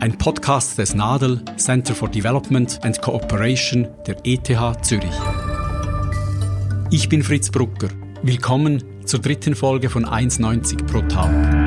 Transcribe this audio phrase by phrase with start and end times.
[0.00, 4.48] Ein Podcast des NADEL Center for Development and Cooperation der ETH
[4.82, 5.10] Zürich.
[6.90, 7.88] Ich bin Fritz Brucker.
[8.22, 11.59] Willkommen zur dritten Folge von 1,90 pro Tag.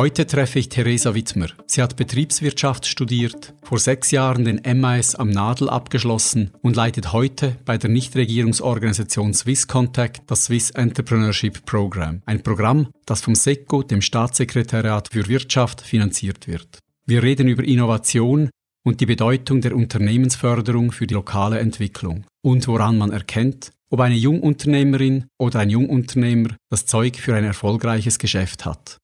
[0.00, 1.48] Heute treffe ich Theresa Wittmer.
[1.66, 7.58] Sie hat Betriebswirtschaft studiert, vor sechs Jahren den MAS am Nadel abgeschlossen und leitet heute
[7.66, 14.00] bei der Nichtregierungsorganisation Swiss Contact das Swiss Entrepreneurship Program, ein Programm, das vom SECO, dem
[14.00, 16.78] Staatssekretariat für Wirtschaft, finanziert wird.
[17.04, 18.48] Wir reden über Innovation
[18.82, 24.14] und die Bedeutung der Unternehmensförderung für die lokale Entwicklung und woran man erkennt, ob eine
[24.14, 28.96] Jungunternehmerin oder ein Jungunternehmer das Zeug für ein erfolgreiches Geschäft hat.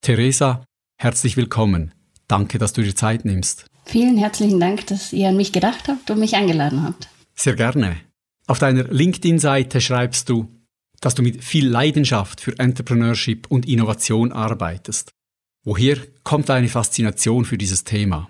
[0.00, 0.64] Theresa,
[0.98, 1.92] herzlich willkommen.
[2.28, 3.66] Danke, dass du dir Zeit nimmst.
[3.84, 7.08] Vielen herzlichen Dank, dass ihr an mich gedacht habt und mich eingeladen habt.
[7.34, 7.96] Sehr gerne.
[8.46, 10.48] Auf deiner LinkedIn-Seite schreibst du,
[11.00, 15.10] dass du mit viel Leidenschaft für Entrepreneurship und Innovation arbeitest.
[15.64, 18.28] Woher kommt deine Faszination für dieses Thema?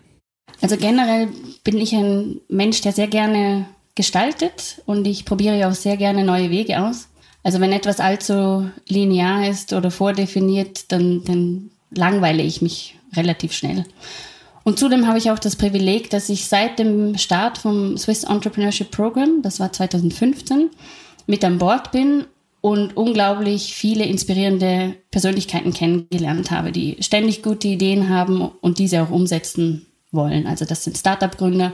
[0.60, 1.28] Also generell
[1.64, 6.24] bin ich ein Mensch, der sehr gerne gestaltet und ich probiere ja auch sehr gerne
[6.24, 7.07] neue Wege aus.
[7.48, 13.86] Also wenn etwas allzu linear ist oder vordefiniert, dann, dann langweile ich mich relativ schnell.
[14.64, 18.90] Und zudem habe ich auch das Privileg, dass ich seit dem Start vom Swiss Entrepreneurship
[18.90, 20.68] Program, das war 2015,
[21.26, 22.26] mit an Bord bin
[22.60, 29.10] und unglaublich viele inspirierende Persönlichkeiten kennengelernt habe, die ständig gute Ideen haben und diese auch
[29.10, 30.46] umsetzen wollen.
[30.46, 31.72] Also das sind Startup-Gründer,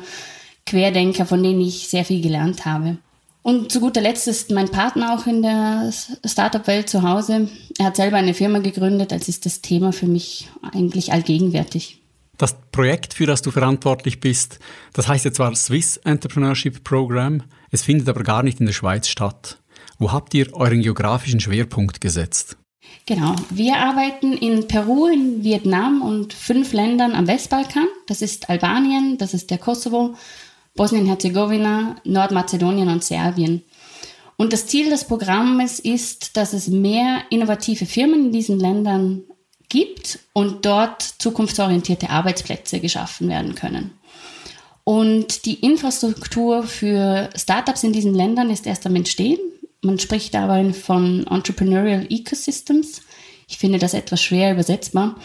[0.67, 2.99] Querdenker, von denen ich sehr viel gelernt habe.
[3.45, 5.93] Und zu guter Letzt ist mein Partner auch in der
[6.25, 7.51] Startup-Welt zu Hause.
[7.79, 12.01] Er hat selber eine Firma gegründet, als ist das Thema für mich eigentlich allgegenwärtig.
[12.39, 14.61] Das Projekt, für das du verantwortlich bist,
[14.95, 19.09] das heißt jetzt zwar Swiss Entrepreneurship Program, es findet aber gar nicht in der Schweiz
[19.09, 19.59] statt.
[19.99, 22.57] Wo habt ihr euren geografischen Schwerpunkt gesetzt?
[23.05, 27.87] Genau, wir arbeiten in Peru, in Vietnam und fünf Ländern am Westbalkan.
[28.07, 30.15] Das ist Albanien, das ist der Kosovo,
[30.75, 33.63] Bosnien-Herzegowina, Nordmazedonien und Serbien.
[34.37, 39.23] Und das Ziel des Programmes ist, dass es mehr innovative Firmen in diesen Ländern
[39.69, 43.93] gibt und dort zukunftsorientierte Arbeitsplätze geschaffen werden können.
[44.83, 49.39] Und die Infrastruktur für Startups in diesen Ländern ist erst am Entstehen.
[49.83, 53.03] Man spricht dabei von Entrepreneurial Ecosystems.
[53.49, 55.17] Ich finde das etwas schwer übersetzbar.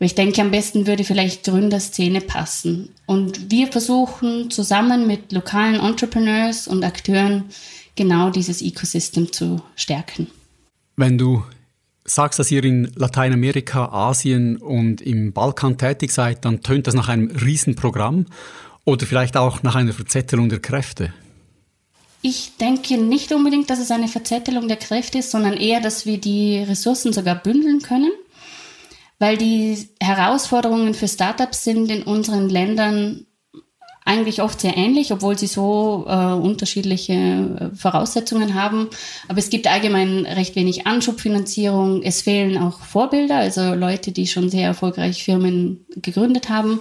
[0.00, 2.88] Aber ich denke, am besten würde vielleicht Gründerszene passen.
[3.04, 7.44] Und wir versuchen zusammen mit lokalen Entrepreneurs und Akteuren
[7.96, 10.28] genau dieses Ecosystem zu stärken.
[10.96, 11.42] Wenn du
[12.06, 17.10] sagst, dass ihr in Lateinamerika, Asien und im Balkan tätig seid, dann tönt das nach
[17.10, 18.24] einem Riesenprogramm
[18.86, 21.12] oder vielleicht auch nach einer Verzettelung der Kräfte.
[22.22, 26.16] Ich denke nicht unbedingt, dass es eine Verzettelung der Kräfte ist, sondern eher, dass wir
[26.16, 28.12] die Ressourcen sogar bündeln können
[29.20, 33.26] weil die Herausforderungen für Startups sind in unseren Ländern
[34.04, 38.88] eigentlich oft sehr ähnlich, obwohl sie so äh, unterschiedliche äh, Voraussetzungen haben.
[39.28, 42.02] Aber es gibt allgemein recht wenig Anschubfinanzierung.
[42.02, 46.80] Es fehlen auch Vorbilder, also Leute, die schon sehr erfolgreich Firmen gegründet haben.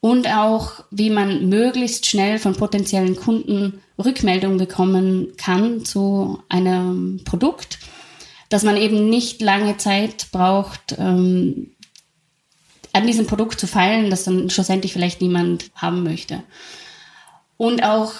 [0.00, 7.78] Und auch, wie man möglichst schnell von potenziellen Kunden Rückmeldung bekommen kann zu einem Produkt
[8.52, 11.70] dass man eben nicht lange Zeit braucht, ähm,
[12.92, 16.42] an diesem Produkt zu feilen, das dann schlussendlich vielleicht niemand haben möchte.
[17.56, 18.12] Und auch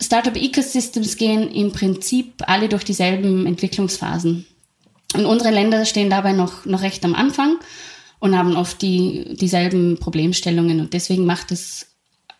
[0.00, 4.46] Startup Ecosystems gehen im Prinzip alle durch dieselben Entwicklungsphasen.
[5.14, 7.58] Und unsere Länder stehen dabei noch, noch recht am Anfang
[8.18, 10.80] und haben oft die, dieselben Problemstellungen.
[10.80, 11.94] Und deswegen macht es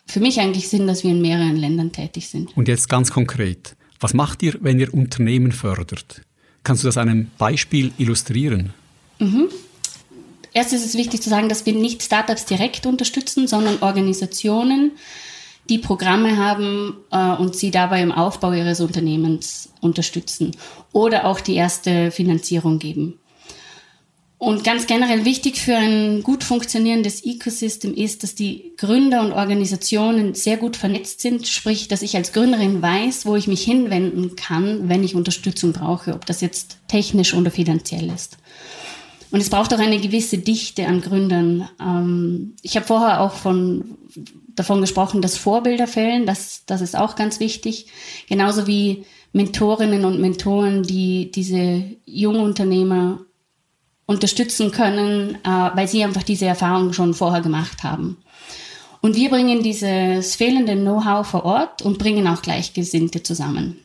[0.06, 2.56] für mich eigentlich Sinn, dass wir in mehreren Ländern tätig sind.
[2.56, 6.22] Und jetzt ganz konkret, was macht ihr, wenn ihr Unternehmen fördert?
[6.64, 8.72] Kannst du das an einem Beispiel illustrieren?
[9.18, 9.48] Mhm.
[10.54, 14.92] Erst ist es wichtig zu sagen, dass wir nicht Startups direkt unterstützen, sondern Organisationen,
[15.68, 20.52] die Programme haben äh, und sie dabei im Aufbau ihres Unternehmens unterstützen
[20.92, 23.18] oder auch die erste Finanzierung geben.
[24.44, 30.34] Und ganz generell wichtig für ein gut funktionierendes Ecosystem ist, dass die Gründer und Organisationen
[30.34, 34.90] sehr gut vernetzt sind, sprich, dass ich als Gründerin weiß, wo ich mich hinwenden kann,
[34.90, 38.36] wenn ich Unterstützung brauche, ob das jetzt technisch oder finanziell ist.
[39.30, 41.66] Und es braucht auch eine gewisse Dichte an Gründern.
[41.80, 43.96] Ähm, ich habe vorher auch von,
[44.48, 47.86] davon gesprochen, dass Vorbilder fällen, das, das ist auch ganz wichtig.
[48.28, 53.24] Genauso wie Mentorinnen und Mentoren, die diese Jungunternehmer
[54.06, 58.18] unterstützen können, äh, weil sie einfach diese Erfahrung schon vorher gemacht haben.
[59.00, 63.78] Und wir bringen dieses fehlende Know-how vor Ort und bringen auch Gleichgesinnte zusammen.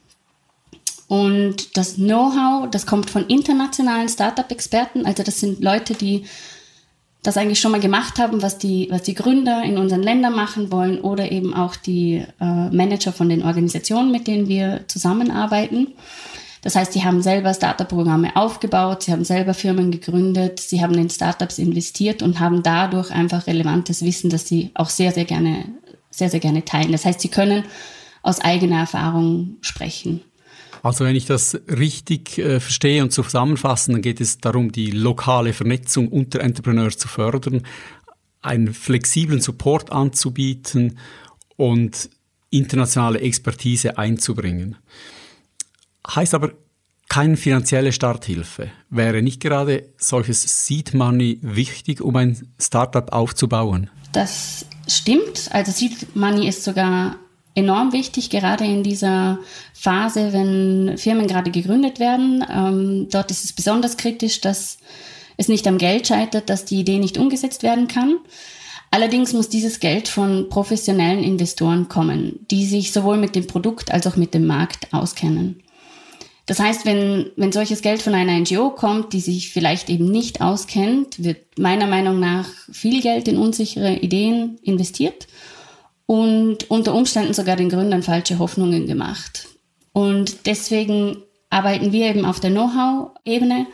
[1.07, 5.05] Und das Know-how, das kommt von internationalen Startup-Experten.
[5.05, 6.25] Also das sind Leute, die
[7.23, 10.71] das eigentlich schon mal gemacht haben, was die, was die Gründer in unseren Ländern machen
[10.71, 15.87] wollen oder eben auch die äh, Manager von den Organisationen, mit denen wir zusammenarbeiten.
[16.61, 21.09] Das heißt, die haben selber Startup-Programme aufgebaut, sie haben selber Firmen gegründet, sie haben in
[21.09, 25.65] Startups investiert und haben dadurch einfach relevantes Wissen, das sie auch sehr, sehr gerne,
[26.09, 26.91] sehr, sehr gerne teilen.
[26.91, 27.63] Das heißt, sie können
[28.21, 30.21] aus eigener Erfahrung sprechen.
[30.81, 35.53] Also wenn ich das richtig äh, verstehe und zusammenfassen, dann geht es darum, die lokale
[35.53, 37.63] Vernetzung unter Entrepreneurs zu fördern,
[38.41, 40.97] einen flexiblen Support anzubieten
[41.57, 42.09] und
[42.49, 44.77] internationale Expertise einzubringen.
[46.15, 46.51] Heißt aber
[47.09, 48.69] keine finanzielle Starthilfe.
[48.89, 53.89] Wäre nicht gerade solches Seed Money wichtig, um ein Startup aufzubauen?
[54.11, 55.49] Das stimmt.
[55.51, 57.15] Also Seed Money ist sogar
[57.55, 59.39] enorm wichtig, gerade in dieser
[59.73, 62.45] Phase, wenn Firmen gerade gegründet werden.
[62.49, 64.77] Ähm, dort ist es besonders kritisch, dass
[65.37, 68.17] es nicht am Geld scheitert, dass die Idee nicht umgesetzt werden kann.
[68.91, 74.07] Allerdings muss dieses Geld von professionellen Investoren kommen, die sich sowohl mit dem Produkt als
[74.07, 75.61] auch mit dem Markt auskennen.
[76.49, 80.41] Das heißt, wenn, wenn solches Geld von einer NGO kommt, die sich vielleicht eben nicht
[80.41, 85.27] auskennt, wird meiner Meinung nach viel Geld in unsichere Ideen investiert
[86.07, 89.47] und unter Umständen sogar den Gründern falsche Hoffnungen gemacht.
[89.93, 91.17] Und deswegen
[91.51, 93.67] arbeiten wir eben auf der Know-how-Ebene.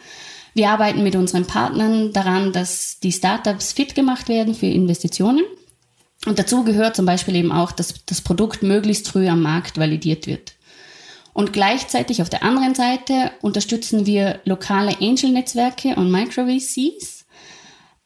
[0.53, 5.45] Wir arbeiten mit unseren Partnern daran, dass die Startups fit gemacht werden für Investitionen.
[6.25, 10.27] Und dazu gehört zum Beispiel eben auch, dass das Produkt möglichst früh am Markt validiert
[10.27, 10.54] wird.
[11.35, 17.25] Und gleichzeitig auf der anderen Seite unterstützen wir lokale Angel-Netzwerke und Micro-VCs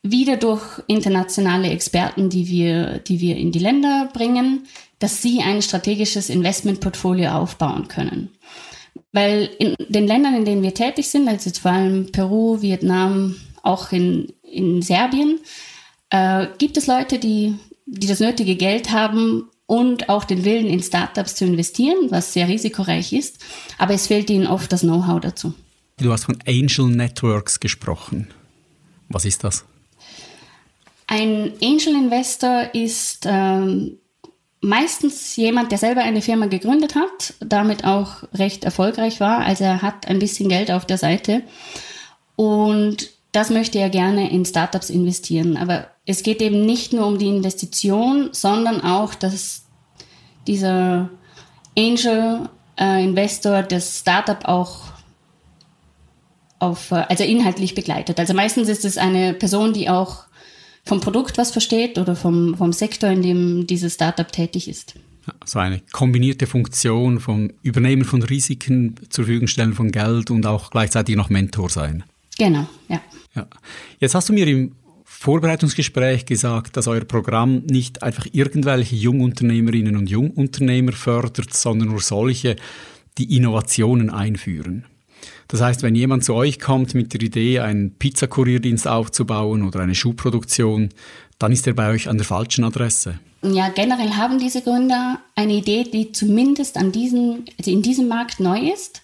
[0.01, 4.65] wieder durch internationale Experten, die wir, die wir in die Länder bringen,
[4.97, 8.31] dass sie ein strategisches Investmentportfolio aufbauen können.
[9.11, 13.91] Weil in den Ländern, in denen wir tätig sind, also vor allem Peru, Vietnam, auch
[13.91, 15.39] in, in Serbien,
[16.09, 20.81] äh, gibt es Leute, die, die das nötige Geld haben und auch den Willen in
[20.81, 23.37] Startups zu investieren, was sehr risikoreich ist,
[23.77, 25.53] aber es fehlt ihnen oft das Know-how dazu.
[25.97, 28.29] Du hast von Angel Networks gesprochen.
[29.09, 29.65] Was ist das?
[31.05, 33.99] Ein Angel Investor ist ähm,
[34.59, 39.41] meistens jemand, der selber eine Firma gegründet hat, damit auch recht erfolgreich war.
[39.41, 41.43] Also er hat ein bisschen Geld auf der Seite
[42.35, 45.57] und das möchte er gerne in Startups investieren.
[45.57, 49.65] Aber es geht eben nicht nur um die Investition, sondern auch, dass
[50.47, 51.07] dieser
[51.77, 54.85] Angel äh, Investor das Startup auch
[56.57, 58.19] auf, äh, also inhaltlich begleitet.
[58.19, 60.23] Also meistens ist es eine Person, die auch
[60.83, 64.95] vom Produkt was versteht oder vom, vom Sektor, in dem dieses Startup tätig ist.
[65.45, 70.71] So eine kombinierte Funktion vom Übernehmen von Risiken, zur Verfügung stellen von Geld und auch
[70.71, 72.03] gleichzeitig noch Mentor sein.
[72.39, 72.99] Genau, ja.
[73.35, 73.45] ja.
[73.99, 74.71] Jetzt hast du mir im
[75.21, 82.55] Vorbereitungsgespräch gesagt, dass euer Programm nicht einfach irgendwelche Jungunternehmerinnen und Jungunternehmer fördert, sondern nur solche,
[83.17, 84.85] die Innovationen einführen.
[85.49, 89.93] Das heißt, wenn jemand zu euch kommt mit der Idee, einen Pizzakurierdienst aufzubauen oder eine
[89.93, 90.87] Schuhproduktion,
[91.37, 93.19] dann ist er bei euch an der falschen Adresse.
[93.41, 98.39] Ja, generell haben diese Gründer eine Idee, die zumindest an diesem, also in diesem Markt
[98.39, 99.01] neu ist.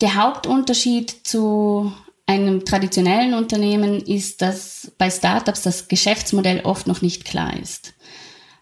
[0.00, 1.92] Der Hauptunterschied zu
[2.26, 7.94] einem traditionellen Unternehmen ist, dass bei Startups das Geschäftsmodell oft noch nicht klar ist.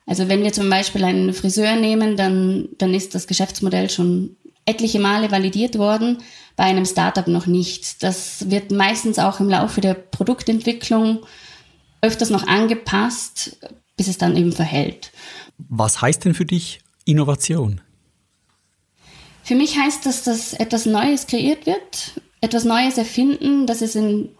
[0.06, 4.98] Also wenn wir zum Beispiel einen Friseur nehmen, dann, dann ist das Geschäftsmodell schon etliche
[4.98, 6.18] Male validiert worden,
[6.56, 8.02] bei einem Startup noch nicht.
[8.02, 11.20] Das wird meistens auch im Laufe der Produktentwicklung
[12.02, 13.58] öfters noch angepasst,
[13.96, 15.12] bis es dann eben verhält.
[15.58, 17.80] Was heißt denn für dich Innovation?
[19.42, 24.30] Für mich heißt das, dass etwas Neues kreiert wird, etwas Neues erfinden, das es in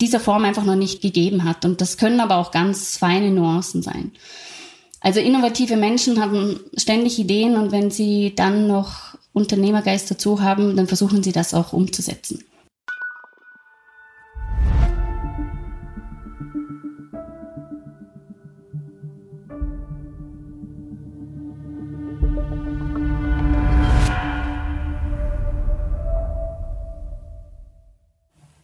[0.00, 1.64] dieser Form einfach noch nicht gegeben hat.
[1.64, 4.12] Und das können aber auch ganz feine Nuancen sein.
[5.00, 10.86] Also innovative Menschen haben ständig Ideen und wenn sie dann noch Unternehmergeist dazu haben, dann
[10.86, 12.44] versuchen sie das auch umzusetzen.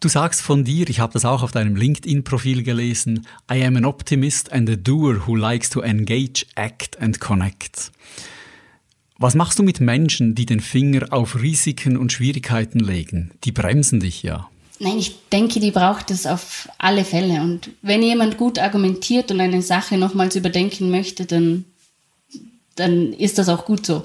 [0.01, 3.85] Du sagst von dir, ich habe das auch auf deinem LinkedIn-Profil gelesen, I am an
[3.85, 7.93] optimist and a doer who likes to engage, act and connect.
[9.19, 13.33] Was machst du mit Menschen, die den Finger auf Risiken und Schwierigkeiten legen?
[13.45, 14.49] Die bremsen dich ja.
[14.79, 17.43] Nein, ich denke, die braucht es auf alle Fälle.
[17.43, 21.67] Und wenn jemand gut argumentiert und eine Sache nochmals überdenken möchte, dann,
[22.77, 24.03] dann ist das auch gut so.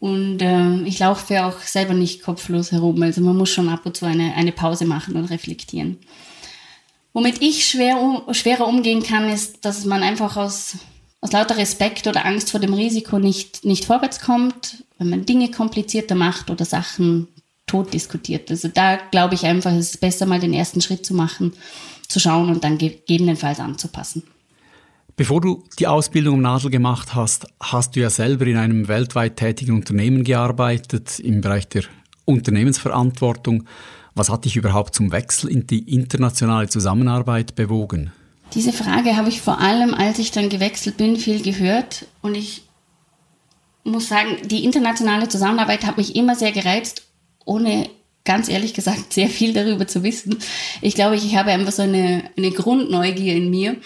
[0.00, 3.00] Und äh, ich laufe ja auch selber nicht kopflos herum.
[3.02, 5.98] Also man muss schon ab und zu eine, eine Pause machen und reflektieren.
[7.12, 10.78] Womit ich schwer, um, schwerer umgehen kann, ist, dass man einfach aus,
[11.20, 15.50] aus lauter Respekt oder Angst vor dem Risiko nicht, nicht vorwärts kommt, wenn man Dinge
[15.50, 17.28] komplizierter macht oder Sachen
[17.66, 18.50] tot diskutiert.
[18.50, 21.52] Also da glaube ich einfach, es ist besser, mal den ersten Schritt zu machen,
[22.08, 24.22] zu schauen und dann gegebenenfalls anzupassen.
[25.16, 29.36] Bevor du die Ausbildung um Nadel gemacht hast, hast du ja selber in einem weltweit
[29.36, 31.84] tätigen Unternehmen gearbeitet im Bereich der
[32.24, 33.64] Unternehmensverantwortung.
[34.14, 38.12] Was hat dich überhaupt zum Wechsel in die internationale Zusammenarbeit bewogen?
[38.54, 42.06] Diese Frage habe ich vor allem, als ich dann gewechselt bin, viel gehört.
[42.20, 42.62] Und ich
[43.84, 47.04] muss sagen, die internationale Zusammenarbeit hat mich immer sehr gereizt,
[47.44, 47.88] ohne
[48.24, 50.38] ganz ehrlich gesagt sehr viel darüber zu wissen.
[50.80, 53.76] Ich glaube, ich habe einfach so eine, eine Grundneugier in mir.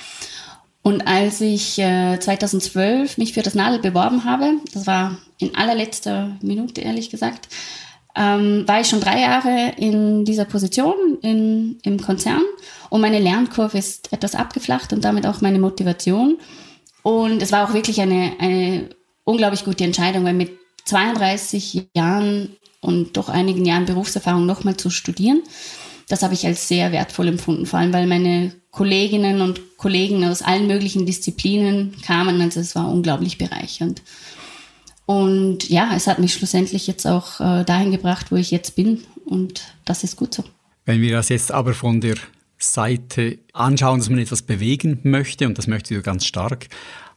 [0.84, 6.36] Und als ich äh, 2012 mich für das Nadel beworben habe, das war in allerletzter
[6.42, 7.48] Minute ehrlich gesagt,
[8.14, 12.42] ähm, war ich schon drei Jahre in dieser Position in, im Konzern
[12.90, 16.36] und meine Lernkurve ist etwas abgeflacht und damit auch meine Motivation.
[17.02, 18.90] Und es war auch wirklich eine, eine
[19.24, 20.50] unglaublich gute Entscheidung, weil mit
[20.84, 25.42] 32 Jahren und doch einigen Jahren Berufserfahrung nochmal zu studieren,
[26.10, 30.42] das habe ich als sehr wertvoll empfunden, vor allem weil meine Kolleginnen und Kollegen aus
[30.42, 32.40] allen möglichen Disziplinen kamen.
[32.40, 34.02] Also es war unglaublich bereichernd.
[35.06, 39.04] Und ja, es hat mich schlussendlich jetzt auch äh, dahin gebracht, wo ich jetzt bin.
[39.24, 40.42] Und das ist gut so.
[40.86, 42.16] Wenn wir das jetzt aber von der
[42.58, 46.66] Seite anschauen, dass man etwas bewegen möchte, und das möchte du ganz stark,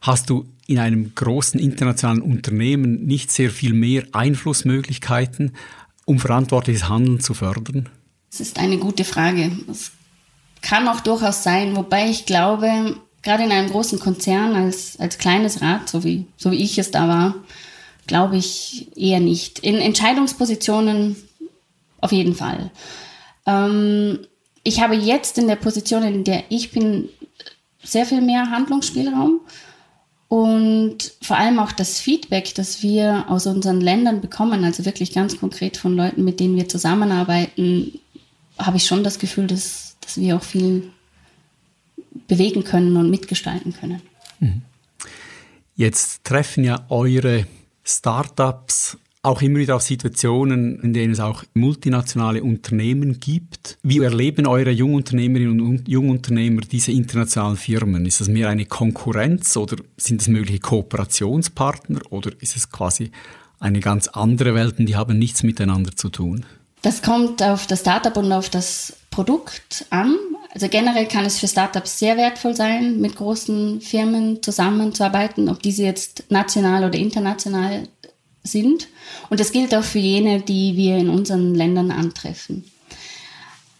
[0.00, 5.56] hast du in einem großen internationalen Unternehmen nicht sehr viel mehr Einflussmöglichkeiten,
[6.04, 7.88] um verantwortliches Handeln zu fördern?
[8.30, 9.50] Das ist eine gute Frage.
[9.68, 9.90] Es
[10.62, 15.62] kann auch durchaus sein, wobei ich glaube, gerade in einem großen Konzern als, als kleines
[15.62, 17.34] Rad, so wie, so wie ich es da war,
[18.06, 19.60] glaube ich eher nicht.
[19.60, 21.16] In Entscheidungspositionen
[22.00, 22.70] auf jeden Fall.
[23.46, 24.20] Ähm,
[24.62, 27.08] ich habe jetzt in der Position, in der ich bin,
[27.82, 29.40] sehr viel mehr Handlungsspielraum
[30.28, 35.38] und vor allem auch das Feedback, das wir aus unseren Ländern bekommen, also wirklich ganz
[35.38, 37.98] konkret von Leuten, mit denen wir zusammenarbeiten,
[38.58, 40.90] habe ich schon das Gefühl, dass, dass wir auch viel
[42.28, 44.00] bewegen können und mitgestalten können.
[44.40, 44.62] Mhm.
[45.76, 47.46] Jetzt treffen ja eure
[47.84, 53.76] Startups auch immer wieder auf Situationen, in denen es auch multinationale Unternehmen gibt.
[53.82, 58.06] Wie erleben eure Jungunternehmerinnen und Jungunternehmer diese internationalen Firmen?
[58.06, 63.10] Ist das mehr eine Konkurrenz oder sind es mögliche Kooperationspartner oder ist es quasi
[63.60, 66.46] eine ganz andere Welt und die haben nichts miteinander zu tun?
[66.80, 70.16] Das kommt auf das Startup und auf das Produkt an.
[70.54, 75.82] Also generell kann es für Startups sehr wertvoll sein, mit großen Firmen zusammenzuarbeiten, ob diese
[75.82, 77.88] jetzt national oder international
[78.44, 78.86] sind.
[79.28, 82.70] Und das gilt auch für jene, die wir in unseren Ländern antreffen.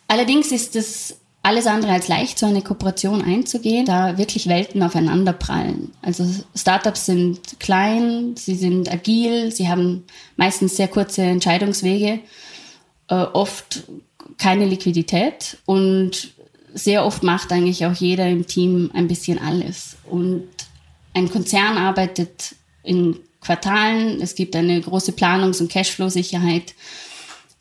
[0.08, 5.92] Allerdings ist es alles andere als leicht, so eine Kooperation einzugehen, da wirklich Welten aufeinanderprallen.
[6.02, 6.26] Also
[6.56, 10.02] Startups sind klein, sie sind agil, sie haben
[10.36, 12.18] meistens sehr kurze Entscheidungswege,
[13.06, 13.84] äh, oft
[14.36, 16.32] keine Liquidität und
[16.74, 19.96] sehr oft macht eigentlich auch jeder im Team ein bisschen alles.
[20.04, 20.48] Und
[21.14, 24.20] ein Konzern arbeitet in Quartalen.
[24.20, 26.74] Es gibt eine große Planungs- und Cashflow-Sicherheit.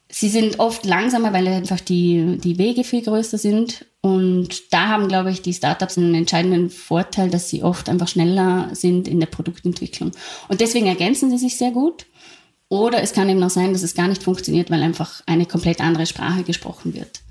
[0.09, 3.85] Sie sind oft langsamer, weil einfach die, die Wege viel größer sind.
[4.01, 8.69] Und da haben, glaube ich, die Startups einen entscheidenden Vorteil, dass sie oft einfach schneller
[8.73, 10.11] sind in der Produktentwicklung.
[10.47, 12.05] Und deswegen ergänzen sie sich sehr gut.
[12.69, 15.79] Oder es kann eben auch sein, dass es gar nicht funktioniert, weil einfach eine komplett
[15.79, 17.21] andere Sprache gesprochen wird.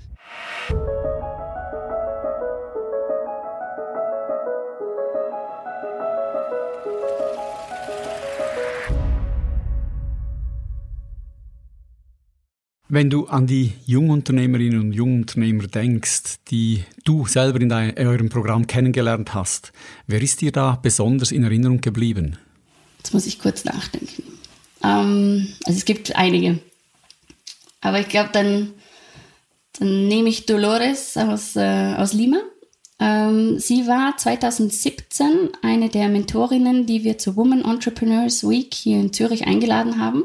[12.89, 18.29] Wenn du an die Jungunternehmerinnen und Jungunternehmer denkst, die du selber in, dein, in eurem
[18.29, 19.71] Programm kennengelernt hast,
[20.07, 22.37] wer ist dir da besonders in Erinnerung geblieben?
[22.97, 24.23] Jetzt muss ich kurz nachdenken.
[24.83, 26.59] Ähm, also es gibt einige.
[27.81, 28.73] Aber ich glaube, dann,
[29.79, 32.37] dann nehme ich Dolores aus, äh, aus Lima.
[32.99, 39.13] Ähm, sie war 2017 eine der Mentorinnen, die wir zur Women Entrepreneurs Week hier in
[39.13, 40.23] Zürich eingeladen haben.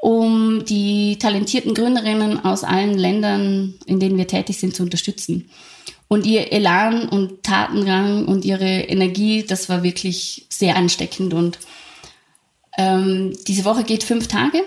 [0.00, 5.50] um die talentierten Gründerinnen aus allen Ländern, in denen wir tätig sind, zu unterstützen.
[6.06, 11.34] Und ihr Elan und Tatenrang und ihre Energie, das war wirklich sehr ansteckend.
[11.34, 11.58] Und
[12.78, 14.62] ähm, diese Woche geht fünf Tage.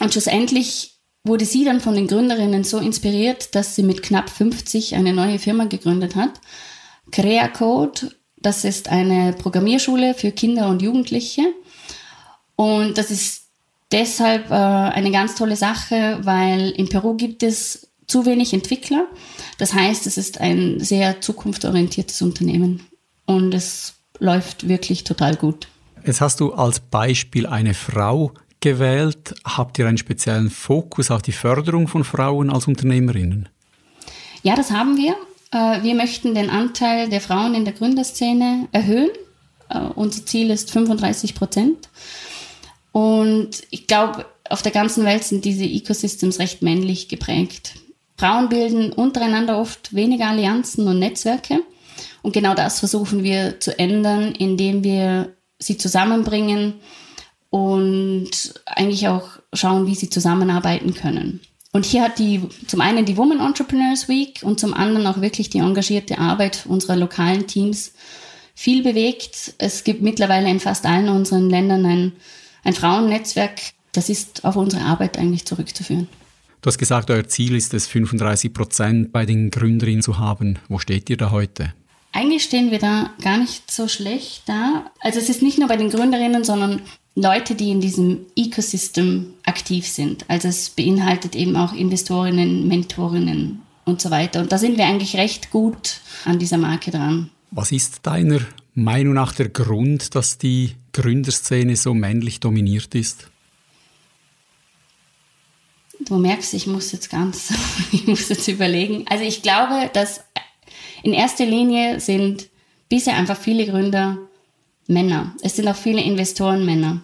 [0.00, 4.94] Und schlussendlich wurde sie dann von den Gründerinnen so inspiriert, dass sie mit knapp 50
[4.94, 6.40] eine neue Firma gegründet hat.
[7.10, 11.42] Crea Code, das ist eine Programmierschule für Kinder und Jugendliche.
[12.56, 13.48] Und das ist
[13.90, 19.06] deshalb äh, eine ganz tolle Sache, weil in Peru gibt es zu wenig Entwickler.
[19.58, 22.86] Das heißt, es ist ein sehr zukunftsorientiertes Unternehmen
[23.26, 25.68] und es läuft wirklich total gut.
[26.06, 29.34] Jetzt hast du als Beispiel eine Frau gewählt.
[29.44, 33.48] Habt ihr einen speziellen Fokus auf die Förderung von Frauen als Unternehmerinnen?
[34.42, 35.16] Ja, das haben wir.
[35.50, 39.10] Äh, wir möchten den Anteil der Frauen in der Gründerszene erhöhen.
[39.70, 41.88] Äh, unser Ziel ist 35 Prozent.
[42.92, 47.76] Und ich glaube, auf der ganzen Welt sind diese Ecosystems recht männlich geprägt.
[48.18, 51.60] Frauen bilden untereinander oft weniger Allianzen und Netzwerke.
[52.20, 56.74] Und genau das versuchen wir zu ändern, indem wir sie zusammenbringen
[57.50, 61.40] und eigentlich auch schauen, wie sie zusammenarbeiten können.
[61.72, 65.50] Und hier hat die zum einen die Women Entrepreneurs Week und zum anderen auch wirklich
[65.50, 67.92] die engagierte Arbeit unserer lokalen Teams
[68.54, 69.54] viel bewegt.
[69.58, 72.12] Es gibt mittlerweile in fast allen unseren Ländern ein,
[72.62, 73.60] ein Frauennetzwerk.
[73.92, 76.08] Das ist auf unsere Arbeit eigentlich zurückzuführen.
[76.62, 80.58] Du hast gesagt, euer Ziel ist es, 35 Prozent bei den Gründerinnen zu haben.
[80.68, 81.74] Wo steht ihr da heute?
[82.14, 84.88] Eigentlich stehen wir da gar nicht so schlecht da.
[85.00, 86.80] Also es ist nicht nur bei den Gründerinnen, sondern
[87.16, 90.24] Leute, die in diesem Ecosystem aktiv sind.
[90.28, 94.40] Also es beinhaltet eben auch Investorinnen, Mentorinnen und so weiter.
[94.40, 97.30] Und da sind wir eigentlich recht gut an dieser Marke dran.
[97.50, 98.40] Was ist deiner
[98.74, 103.28] Meinung nach der Grund, dass die Gründerszene so männlich dominiert ist?
[105.98, 107.52] Du merkst, ich muss jetzt ganz,
[107.92, 109.04] ich muss jetzt überlegen.
[109.08, 110.20] Also ich glaube, dass
[111.04, 112.48] in erster Linie sind
[112.88, 114.18] bisher einfach viele Gründer
[114.86, 115.34] Männer.
[115.42, 117.02] Es sind auch viele Investoren Männer.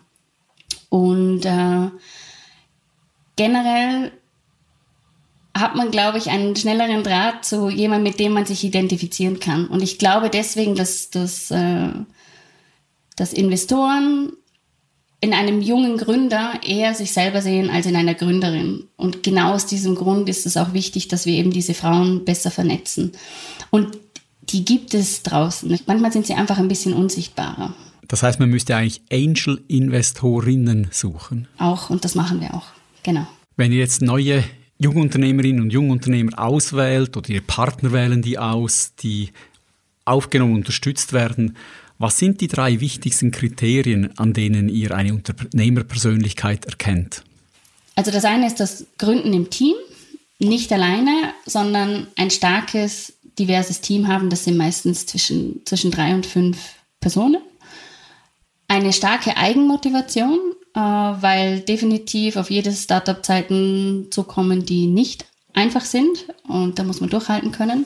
[0.88, 1.90] Und äh,
[3.36, 4.12] generell
[5.54, 9.66] hat man, glaube ich, einen schnelleren Draht zu jemandem, mit dem man sich identifizieren kann.
[9.66, 11.90] Und ich glaube deswegen, dass, dass, äh,
[13.16, 14.32] dass Investoren
[15.20, 18.84] in einem jungen Gründer eher sich selber sehen als in einer Gründerin.
[18.96, 22.50] Und genau aus diesem Grund ist es auch wichtig, dass wir eben diese Frauen besser
[22.50, 23.12] vernetzen.
[23.70, 23.98] Und
[24.42, 25.78] die gibt es draußen.
[25.86, 27.74] Manchmal sind sie einfach ein bisschen unsichtbarer.
[28.08, 31.46] Das heißt, man müsste eigentlich Angel-Investorinnen suchen.
[31.58, 32.66] Auch, und das machen wir auch.
[33.02, 33.26] Genau.
[33.56, 34.42] Wenn ihr jetzt neue
[34.78, 39.30] Jungunternehmerinnen und Jungunternehmer auswählt oder ihr Partner wählen die aus, die
[40.06, 41.56] aufgenommen und unterstützt werden,
[42.00, 47.22] was sind die drei wichtigsten Kriterien, an denen ihr eine Unternehmerpersönlichkeit erkennt?
[47.94, 49.74] Also das eine ist das Gründen im Team,
[50.38, 54.30] nicht alleine, sondern ein starkes diverses Team haben.
[54.30, 56.56] Das sind meistens zwischen, zwischen drei und fünf
[57.00, 57.42] Personen.
[58.66, 60.38] Eine starke Eigenmotivation,
[60.74, 67.02] äh, weil definitiv auf jedes Startup Zeiten zukommen, die nicht einfach sind und da muss
[67.02, 67.84] man durchhalten können.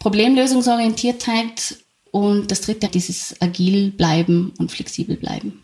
[0.00, 1.83] Problemlösungsorientiertheit
[2.14, 5.60] und das dritte, dieses agil bleiben und flexibel bleiben.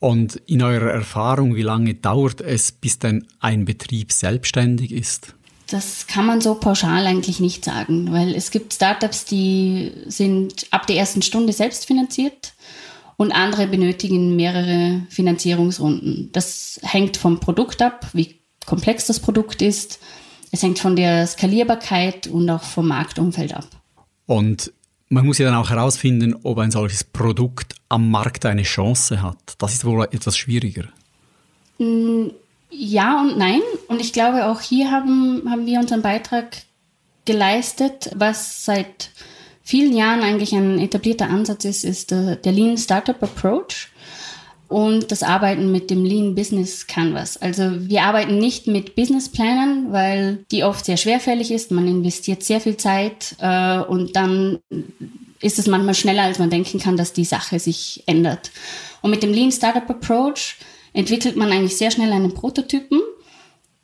[0.00, 5.36] Und in eurer Erfahrung, wie lange dauert es, bis denn ein Betrieb selbstständig ist?
[5.68, 10.88] Das kann man so pauschal eigentlich nicht sagen, weil es gibt Startups, die sind ab
[10.88, 12.54] der ersten Stunde selbst finanziert
[13.16, 16.30] und andere benötigen mehrere Finanzierungsrunden.
[16.32, 20.00] Das hängt vom Produkt ab, wie komplex das Produkt ist.
[20.50, 23.68] Es hängt von der Skalierbarkeit und auch vom Marktumfeld ab.
[24.26, 24.72] Und
[25.08, 29.54] man muss ja dann auch herausfinden, ob ein solches Produkt am Markt eine Chance hat.
[29.58, 30.84] Das ist wohl etwas schwieriger.
[31.78, 32.28] Mm,
[32.70, 33.60] ja und nein.
[33.88, 36.58] Und ich glaube, auch hier haben, haben wir unseren Beitrag
[37.24, 38.10] geleistet.
[38.14, 39.10] Was seit
[39.62, 43.88] vielen Jahren eigentlich ein etablierter Ansatz ist, ist der, der Lean Startup Approach
[44.68, 47.38] und das Arbeiten mit dem Lean Business Canvas.
[47.38, 51.70] Also wir arbeiten nicht mit Businessplänen, weil die oft sehr schwerfällig ist.
[51.70, 54.58] Man investiert sehr viel Zeit äh, und dann
[55.40, 58.50] ist es manchmal schneller, als man denken kann, dass die Sache sich ändert.
[59.00, 60.56] Und mit dem Lean Startup Approach
[60.92, 63.00] entwickelt man eigentlich sehr schnell einen Prototypen.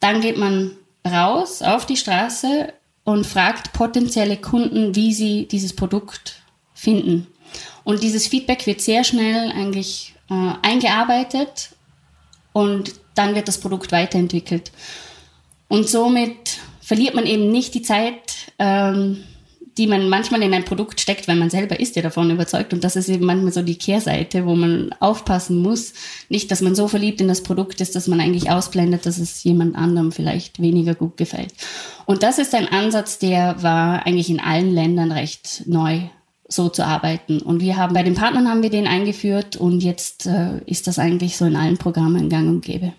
[0.01, 0.73] Dann geht man
[1.07, 2.73] raus auf die Straße
[3.05, 6.43] und fragt potenzielle Kunden, wie sie dieses Produkt
[6.75, 7.27] finden.
[7.85, 10.14] Und dieses Feedback wird sehr schnell eigentlich
[10.63, 11.71] äh, eingearbeitet
[12.53, 14.73] und dann wird das Produkt weiterentwickelt.
[15.69, 19.25] Und somit verliert man eben nicht die Zeit, ähm,
[19.77, 22.73] die man manchmal in ein Produkt steckt, weil man selber ist ja davon überzeugt.
[22.73, 25.95] Und das ist eben manchmal so die Kehrseite, wo man aufpassen muss.
[26.29, 29.43] Nicht, dass man so verliebt in das Produkt ist, dass man eigentlich ausblendet, dass es
[29.43, 31.53] jemand anderem vielleicht weniger gut gefällt.
[32.07, 36.03] Und das ist ein Ansatz, der war eigentlich in allen Ländern recht neu
[36.55, 37.41] so zu arbeiten.
[37.41, 40.99] Und wir haben bei den Partnern haben wir den eingeführt und jetzt äh, ist das
[40.99, 42.93] eigentlich so in allen Programmen gang und gäbe.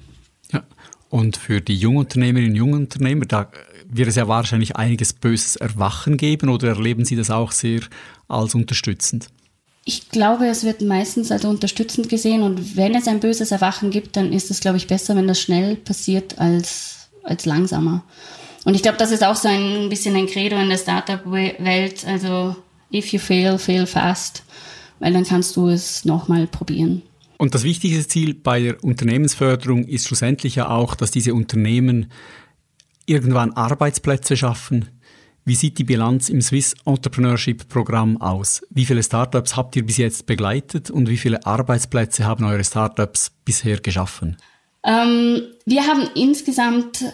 [0.51, 0.63] Ja.
[1.09, 3.49] Und für die Jungunternehmerinnen und Jungunternehmer, da
[3.87, 7.81] wird es ja wahrscheinlich einiges böses Erwachen geben oder erleben Sie das auch sehr
[8.27, 9.27] als unterstützend?
[9.85, 14.17] Ich glaube, es wird meistens als unterstützend gesehen und wenn es ein böses Erwachen gibt,
[14.17, 18.03] dann ist es, glaube ich, besser, wenn das schnell passiert als, als langsamer.
[18.65, 22.03] Und ich glaube, das ist auch so ein bisschen ein Credo in der Startup-Welt.
[22.07, 22.55] Also,
[22.93, 24.43] if you fail, fail fast,
[24.99, 27.01] weil dann kannst du es nochmal probieren.
[27.37, 32.11] Und das wichtigste Ziel bei der Unternehmensförderung ist schlussendlich ja auch, dass diese Unternehmen
[33.05, 34.89] irgendwann Arbeitsplätze schaffen.
[35.43, 38.65] Wie sieht die Bilanz im Swiss Entrepreneurship Programm aus?
[38.71, 43.31] Wie viele Startups habt ihr bis jetzt begleitet und wie viele Arbeitsplätze haben eure Startups
[43.43, 44.37] bisher geschaffen?
[44.83, 47.05] Ähm, wir haben insgesamt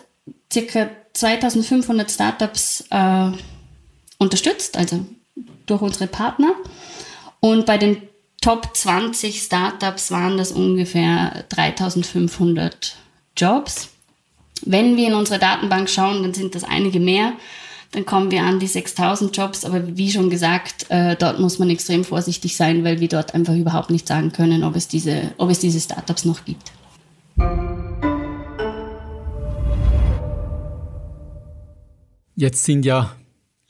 [0.53, 0.89] ca.
[1.13, 3.31] 2500 Startups äh,
[4.17, 5.05] unterstützt, also
[5.71, 6.53] durch unsere Partner.
[7.39, 7.97] Und bei den
[8.41, 12.95] Top 20 Startups waren das ungefähr 3500
[13.37, 13.89] Jobs.
[14.63, 17.33] Wenn wir in unsere Datenbank schauen, dann sind das einige mehr.
[17.91, 21.69] Dann kommen wir an die 6000 Jobs, aber wie schon gesagt, äh, dort muss man
[21.69, 25.49] extrem vorsichtig sein, weil wir dort einfach überhaupt nicht sagen können, ob es diese, ob
[25.49, 26.71] es diese Startups noch gibt.
[32.35, 33.13] Jetzt sind ja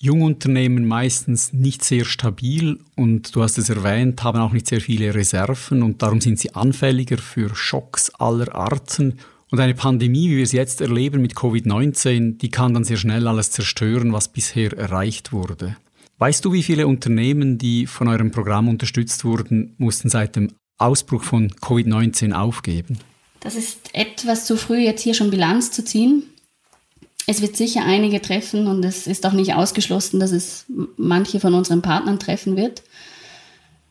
[0.01, 5.13] Jungunternehmen meistens nicht sehr stabil und du hast es erwähnt, haben auch nicht sehr viele
[5.13, 9.19] Reserven und darum sind sie anfälliger für Schocks aller Arten
[9.51, 13.27] und eine Pandemie, wie wir es jetzt erleben mit Covid-19, die kann dann sehr schnell
[13.27, 15.77] alles zerstören, was bisher erreicht wurde.
[16.17, 21.23] Weißt du, wie viele Unternehmen, die von eurem Programm unterstützt wurden, mussten seit dem Ausbruch
[21.23, 22.97] von Covid-19 aufgeben?
[23.39, 26.23] Das ist etwas zu früh, jetzt hier schon Bilanz zu ziehen.
[27.31, 30.65] Es wird sicher einige treffen und es ist auch nicht ausgeschlossen, dass es
[30.97, 32.83] manche von unseren Partnern treffen wird.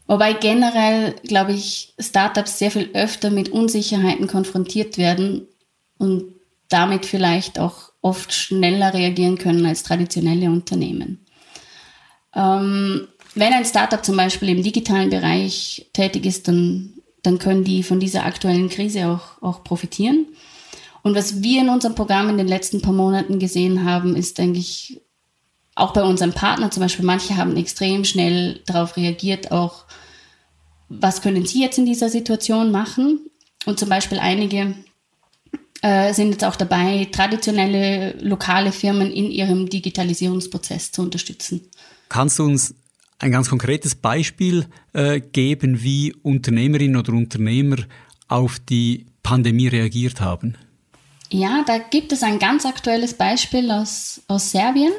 [0.06, 5.48] Wobei generell, glaube ich, Startups sehr viel öfter mit Unsicherheiten konfrontiert werden
[5.96, 6.24] und
[6.68, 11.24] damit vielleicht auch oft schneller reagieren können als traditionelle Unternehmen.
[12.34, 17.84] Ähm, wenn ein Startup zum Beispiel im digitalen Bereich tätig ist, dann, dann können die
[17.84, 20.26] von dieser aktuellen Krise auch, auch profitieren.
[21.02, 25.00] Und was wir in unserem Programm in den letzten paar Monaten gesehen haben, ist eigentlich
[25.74, 29.84] auch bei unseren Partnern zum Beispiel, manche haben extrem schnell darauf reagiert, auch
[30.88, 33.30] was können Sie jetzt in dieser Situation machen?
[33.64, 34.74] Und zum Beispiel einige
[35.82, 41.62] äh, sind jetzt auch dabei, traditionelle lokale Firmen in ihrem Digitalisierungsprozess zu unterstützen.
[42.08, 42.74] Kannst du uns
[43.18, 47.76] ein ganz konkretes Beispiel äh, geben, wie Unternehmerinnen oder Unternehmer
[48.28, 50.56] auf die Pandemie reagiert haben?
[51.32, 54.92] Ja, da gibt es ein ganz aktuelles Beispiel aus, aus Serbien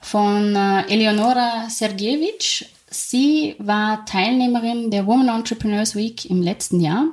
[0.00, 2.66] von äh, Eleonora Sergejevic.
[2.88, 7.06] Sie war Teilnehmerin der Women Entrepreneurs Week im letzten Jahr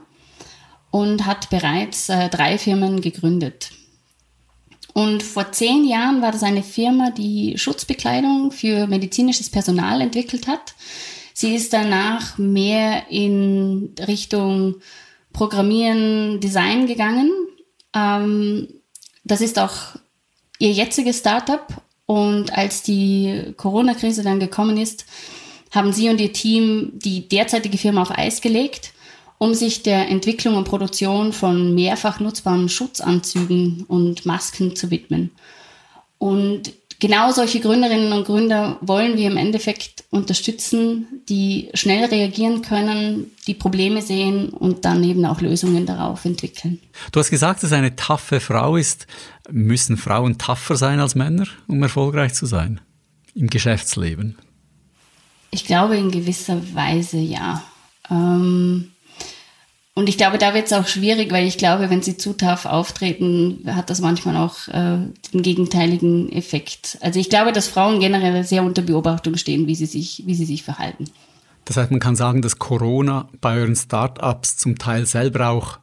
[0.92, 3.72] und hat bereits äh, drei Firmen gegründet.
[4.94, 10.76] Und vor zehn Jahren war das eine Firma, die Schutzbekleidung für medizinisches Personal entwickelt hat.
[11.34, 14.76] Sie ist danach mehr in Richtung
[15.34, 17.30] Programmieren, Design gegangen.
[17.96, 18.68] Ähm,
[19.24, 19.74] das ist auch
[20.60, 21.66] ihr jetziges Startup.
[22.06, 25.06] Und als die Corona-Krise dann gekommen ist,
[25.72, 28.94] haben sie und ihr Team die derzeitige Firma auf Eis gelegt,
[29.40, 35.32] um sich der Entwicklung und Produktion von mehrfach nutzbaren Schutzanzügen und Masken zu widmen.
[36.20, 43.32] Und genau solche Gründerinnen und Gründer wollen wir im Endeffekt unterstützen, die schnell reagieren können,
[43.48, 46.80] die Probleme sehen und dann eben auch Lösungen darauf entwickeln.
[47.12, 49.08] Du hast gesagt, dass eine taffe Frau ist.
[49.50, 52.82] Müssen Frauen tougher sein als Männer, um erfolgreich zu sein
[53.36, 54.38] im Geschäftsleben?
[55.52, 57.64] Ich glaube in gewisser Weise ja.
[58.10, 58.92] Ähm,
[59.98, 62.66] und ich glaube, da wird es auch schwierig, weil ich glaube, wenn sie zu tough
[62.66, 64.98] auftreten, hat das manchmal auch äh,
[65.34, 66.98] den gegenteiligen Effekt.
[67.00, 70.46] Also ich glaube, dass Frauen generell sehr unter Beobachtung stehen, wie sie sich, wie sie
[70.46, 71.06] sich verhalten.
[71.64, 75.80] Das heißt, man kann sagen, dass Corona bei euren Startups zum Teil selber auch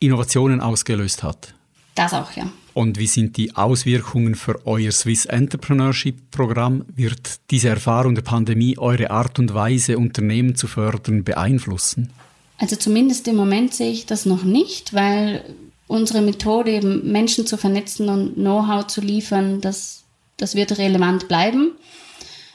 [0.00, 1.54] Innovationen ausgelöst hat.
[1.94, 2.50] Das auch, ja.
[2.74, 6.84] Und wie sind die Auswirkungen für euer Swiss Entrepreneurship Programm?
[6.96, 12.10] Wird diese Erfahrung der Pandemie eure Art und Weise, Unternehmen zu fördern, beeinflussen?
[12.58, 15.44] Also zumindest im Moment sehe ich das noch nicht, weil
[15.86, 20.04] unsere Methode, eben Menschen zu vernetzen und Know-how zu liefern, das,
[20.36, 21.72] das wird relevant bleiben.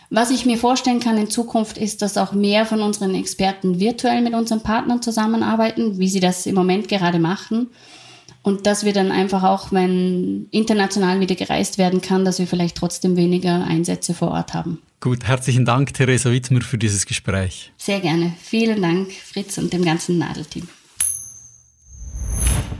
[0.09, 4.21] Was ich mir vorstellen kann in Zukunft ist, dass auch mehr von unseren Experten virtuell
[4.21, 7.69] mit unseren Partnern zusammenarbeiten, wie sie das im Moment gerade machen.
[8.41, 12.77] Und dass wir dann einfach auch, wenn international wieder gereist werden kann, dass wir vielleicht
[12.77, 14.81] trotzdem weniger Einsätze vor Ort haben.
[15.01, 17.71] Gut, herzlichen Dank, Theresa Wittmer, für dieses Gespräch.
[17.77, 18.33] Sehr gerne.
[18.41, 20.67] Vielen Dank, Fritz und dem ganzen Nadelteam.